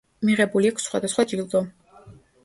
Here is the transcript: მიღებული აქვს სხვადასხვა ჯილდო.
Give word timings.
მიღებული 0.27 0.69
აქვს 0.71 0.87
სხვადასხვა 0.87 1.25
ჯილდო. 1.33 1.61